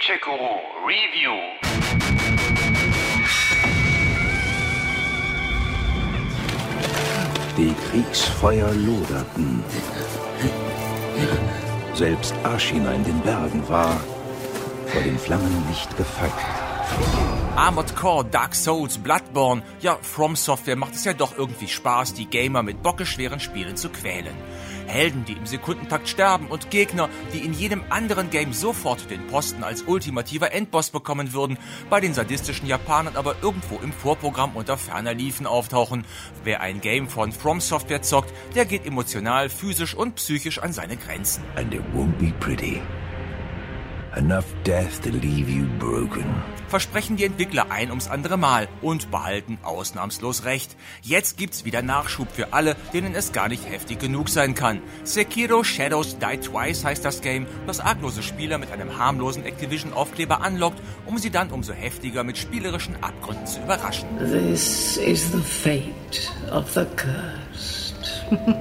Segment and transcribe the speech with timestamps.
[0.00, 1.36] Ninja-Guru Review.
[7.58, 9.62] Die Kriegsfeuer loderten.
[11.94, 14.00] Selbst Ashina in den Bergen war
[14.86, 16.32] vor den Flammen nicht gefeit.
[17.56, 22.26] Armored Core, Dark Souls, Bloodborne, ja, From Software macht es ja doch irgendwie Spaß, die
[22.26, 24.34] Gamer mit bockeschweren Spielen zu quälen.
[24.90, 29.62] Helden, die im Sekundentakt sterben und Gegner, die in jedem anderen Game sofort den Posten
[29.62, 31.56] als ultimativer Endboss bekommen würden,
[31.88, 36.04] bei den sadistischen Japanern aber irgendwo im Vorprogramm unter ferner Liefen auftauchen.
[36.44, 40.96] Wer ein Game von From Software zockt, der geht emotional, physisch und psychisch an seine
[40.96, 41.44] Grenzen.
[41.56, 42.82] And it won't be pretty.
[44.16, 46.24] Enough death to leave you broken.
[46.66, 50.76] Versprechen die Entwickler ein ums andere Mal und behalten ausnahmslos recht.
[51.02, 54.82] Jetzt gibt's wieder Nachschub für alle, denen es gar nicht heftig genug sein kann.
[55.04, 60.82] Sekiro Shadows Die Twice heißt das Game, das arglose Spieler mit einem harmlosen Activision-Aufkleber anlockt,
[61.06, 64.08] um sie dann umso heftiger mit spielerischen Abgründen zu überraschen.
[64.18, 68.24] This is the fate of the cursed.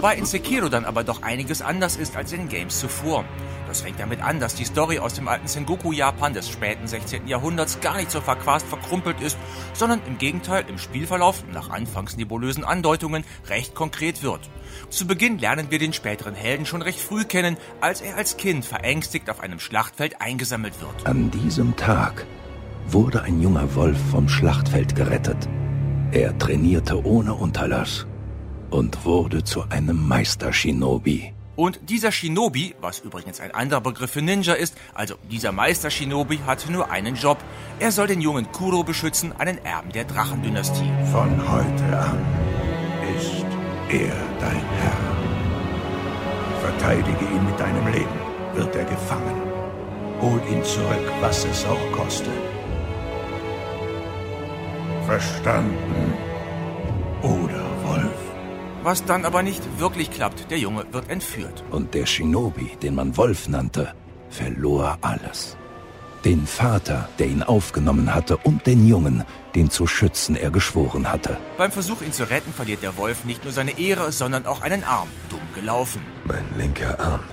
[0.00, 3.26] Wobei in Sekiro dann aber doch einiges anders ist als in Games zuvor.
[3.68, 7.28] Das fängt damit an, dass die Story aus dem alten Sengoku-Japan des späten 16.
[7.28, 9.36] Jahrhunderts gar nicht so verquast verkrumpelt ist,
[9.74, 14.40] sondern im Gegenteil im Spielverlauf, nach anfangs nebulösen Andeutungen, recht konkret wird.
[14.88, 18.64] Zu Beginn lernen wir den späteren Helden schon recht früh kennen, als er als Kind
[18.64, 21.06] verängstigt auf einem Schlachtfeld eingesammelt wird.
[21.06, 22.24] An diesem Tag
[22.86, 25.46] wurde ein junger Wolf vom Schlachtfeld gerettet.
[26.10, 28.06] Er trainierte ohne Unterlass
[28.70, 31.32] und wurde zu einem Meister-Shinobi.
[31.56, 36.38] Und dieser Shinobi, was übrigens ein anderer Begriff für Ninja ist, also dieser Meister Shinobi
[36.46, 37.36] hat nur einen Job.
[37.78, 40.90] Er soll den jungen Kuro beschützen, einen Erben der Drachendynastie.
[41.12, 42.18] Von heute an
[43.18, 43.44] ist
[43.90, 45.10] er dein Herr.
[46.62, 48.20] Verteidige ihn mit deinem Leben,
[48.54, 49.42] wird er gefangen.
[50.22, 52.30] Hol ihn zurück, was es auch koste.
[55.06, 56.14] Verstanden?
[57.22, 57.59] Oder?
[58.82, 61.64] Was dann aber nicht wirklich klappt, der Junge wird entführt.
[61.70, 63.92] Und der Shinobi, den man Wolf nannte,
[64.30, 65.56] verlor alles.
[66.24, 69.24] Den Vater, der ihn aufgenommen hatte, und den Jungen,
[69.54, 71.36] den zu schützen er geschworen hatte.
[71.58, 74.84] Beim Versuch, ihn zu retten, verliert der Wolf nicht nur seine Ehre, sondern auch einen
[74.84, 75.08] Arm.
[75.28, 76.02] Dumm gelaufen.
[76.24, 77.24] Mein linker Arm.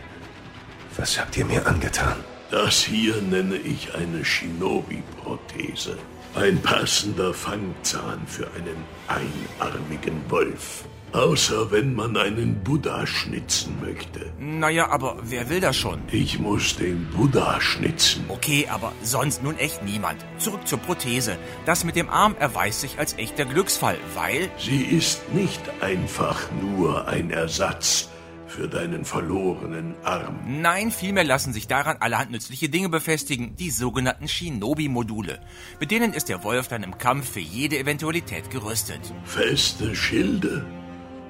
[0.97, 2.17] Was habt ihr mir angetan?
[2.49, 5.97] Das hier nenne ich eine Shinobi-Prothese.
[6.35, 10.85] Ein passender Fangzahn für einen einarmigen Wolf.
[11.17, 14.31] Außer wenn man einen Buddha schnitzen möchte.
[14.39, 15.99] Naja, aber wer will das schon?
[16.11, 18.25] Ich muss den Buddha schnitzen.
[18.27, 20.23] Okay, aber sonst nun echt niemand.
[20.37, 21.39] Zurück zur Prothese.
[21.65, 24.51] Das mit dem Arm erweist sich als echter Glücksfall, weil...
[24.59, 28.09] Sie ist nicht einfach nur ein Ersatz
[28.47, 30.39] für deinen verlorenen Arm.
[30.47, 35.39] Nein, vielmehr lassen sich daran allerhand nützliche Dinge befestigen, die sogenannten Shinobi-Module.
[35.79, 39.01] Mit denen ist der Wolf dann im Kampf für jede Eventualität gerüstet.
[39.25, 40.65] Feste Schilde,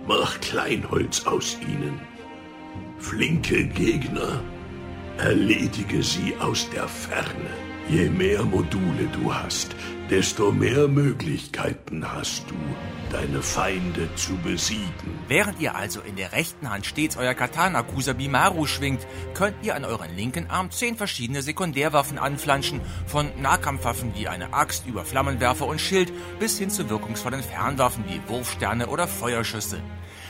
[0.08, 2.00] mach Kleinholz aus ihnen.
[2.98, 4.42] Flinke Gegner,
[5.18, 7.67] erledige sie aus der Ferne.
[7.90, 9.74] Je mehr Module du hast,
[10.10, 12.56] desto mehr Möglichkeiten hast du,
[13.10, 15.18] deine Feinde zu besiegen.
[15.30, 19.86] Während ihr also in der rechten Hand stets euer Katana Kusabimaru schwingt, könnt ihr an
[19.86, 25.80] euren linken Arm zehn verschiedene Sekundärwaffen anflanschen, von Nahkampfwaffen wie eine Axt über Flammenwerfer und
[25.80, 29.82] Schild bis hin zu wirkungsvollen Fernwaffen wie Wurfsterne oder Feuerschüsse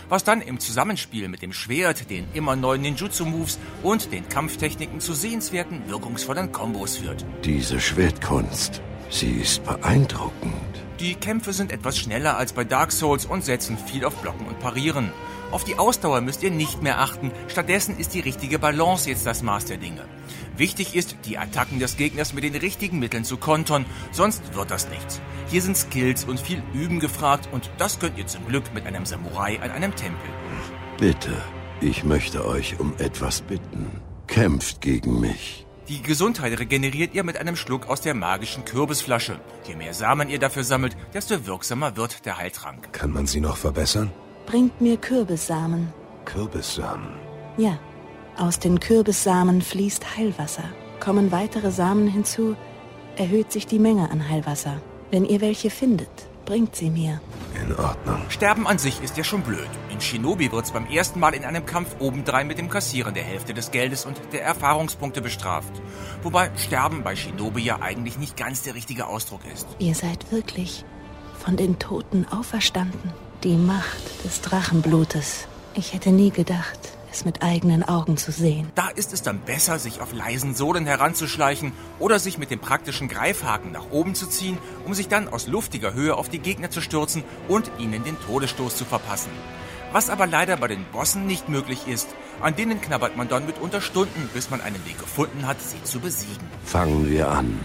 [0.09, 5.13] was dann im Zusammenspiel mit dem Schwert, den immer neuen Ninjutsu-Moves und den Kampftechniken zu
[5.13, 7.25] sehenswerten, wirkungsvollen Kombos führt.
[7.43, 10.53] Diese Schwertkunst, sie ist beeindruckend.
[10.99, 14.59] Die Kämpfe sind etwas schneller als bei Dark Souls und setzen viel auf Blocken und
[14.59, 15.11] Parieren.
[15.51, 19.43] Auf die Ausdauer müsst ihr nicht mehr achten, stattdessen ist die richtige Balance jetzt das
[19.43, 20.05] Maß der Dinge.
[20.57, 24.89] Wichtig ist, die Attacken des Gegners mit den richtigen Mitteln zu kontern, sonst wird das
[24.89, 25.21] nichts.
[25.49, 29.05] Hier sind Skills und viel Üben gefragt und das könnt ihr zum Glück mit einem
[29.05, 30.29] Samurai an einem Tempel.
[30.97, 31.31] Bitte,
[31.79, 34.01] ich möchte euch um etwas bitten.
[34.27, 35.65] Kämpft gegen mich.
[35.87, 39.39] Die Gesundheit regeneriert ihr mit einem Schluck aus der magischen Kürbisflasche.
[39.65, 42.91] Je mehr Samen ihr dafür sammelt, desto wirksamer wird der Heiltrank.
[42.91, 44.11] Kann man sie noch verbessern?
[44.47, 45.91] Bringt mir Kürbissamen.
[46.23, 47.09] Kürbissamen.
[47.57, 47.77] Ja,
[48.37, 50.63] aus den Kürbissamen fließt Heilwasser.
[51.01, 52.55] Kommen weitere Samen hinzu,
[53.17, 54.81] erhöht sich die Menge an Heilwasser.
[55.11, 57.19] Wenn ihr welche findet, bringt sie mir.
[57.61, 58.21] In Ordnung.
[58.29, 59.67] Sterben an sich ist ja schon blöd.
[59.91, 63.53] In Shinobi wird's beim ersten Mal in einem Kampf obendrein mit dem Kassieren der Hälfte
[63.53, 65.73] des Geldes und der Erfahrungspunkte bestraft.
[66.23, 69.67] Wobei Sterben bei Shinobi ja eigentlich nicht ganz der richtige Ausdruck ist.
[69.79, 70.85] Ihr seid wirklich
[71.37, 73.11] von den Toten auferstanden.
[73.43, 75.47] Die Macht des Drachenblutes.
[75.73, 76.79] Ich hätte nie gedacht,
[77.11, 78.71] es mit eigenen Augen zu sehen.
[78.75, 83.07] Da ist es dann besser, sich auf leisen Sohlen heranzuschleichen oder sich mit dem praktischen
[83.07, 86.81] Greifhaken nach oben zu ziehen, um sich dann aus luftiger Höhe auf die Gegner zu
[86.81, 89.31] stürzen und ihnen den Todesstoß zu verpassen.
[89.91, 92.07] Was aber leider bei den Bossen nicht möglich ist.
[92.41, 95.99] An denen knabbert man dann mitunter Stunden, bis man einen Weg gefunden hat, sie zu
[95.99, 96.45] besiegen.
[96.65, 97.57] Fangen wir an.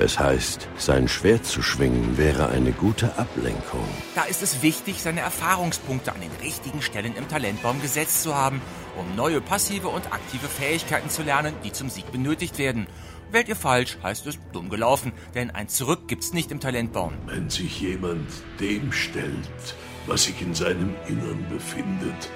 [0.00, 3.86] Es heißt, sein Schwert zu schwingen wäre eine gute Ablenkung.
[4.14, 8.62] Da ist es wichtig, seine Erfahrungspunkte an den richtigen Stellen im Talentbaum gesetzt zu haben,
[8.98, 12.86] um neue passive und aktive Fähigkeiten zu lernen, die zum Sieg benötigt werden.
[13.30, 17.12] Wählt ihr falsch, heißt es dumm gelaufen, denn ein Zurück gibt's nicht im Talentbaum.
[17.26, 18.26] Wenn sich jemand
[18.58, 19.76] dem stellt,
[20.06, 22.30] was sich in seinem Innern befindet,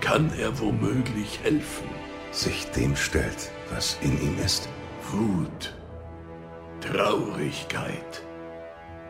[0.00, 1.88] kann er womöglich helfen.
[2.30, 4.68] Sich dem stellt, was in ihm ist.
[5.10, 5.74] Wut,
[6.80, 8.22] Traurigkeit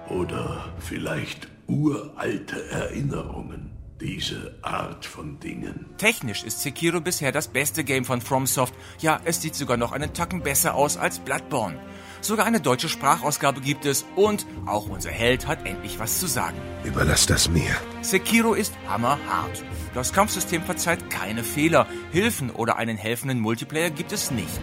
[0.09, 3.71] oder vielleicht uralte Erinnerungen.
[4.01, 5.87] Diese Art von Dingen.
[5.99, 8.73] Technisch ist Sekiro bisher das beste Game von FromSoft.
[9.01, 11.79] Ja, es sieht sogar noch einen Tacken besser aus als Bloodborne.
[12.21, 16.57] Sogar eine deutsche Sprachausgabe gibt es und auch unser Held hat endlich was zu sagen.
[16.85, 17.75] Überlass das mir.
[18.03, 19.65] Sekiro ist hammerhart.
[19.95, 21.87] Das Kampfsystem verzeiht keine Fehler.
[22.13, 24.61] Hilfen oder einen helfenden Multiplayer gibt es nicht.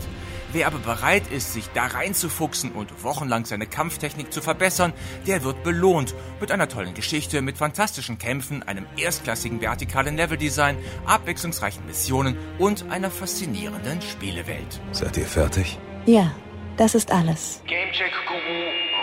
[0.55, 4.93] Wer aber bereit ist, sich da reinzufuchsen und wochenlang seine Kampftechnik zu verbessern,
[5.27, 11.85] der wird belohnt mit einer tollen Geschichte, mit fantastischen Kämpfen, einem erstklassigen vertikalen Leveldesign, abwechslungsreichen
[11.85, 14.79] Missionen und einer faszinierenden Spielewelt.
[14.93, 15.77] Seid ihr fertig?
[16.05, 16.31] Ja,
[16.77, 17.61] das ist alles.
[17.67, 18.94] Gamecheck Guru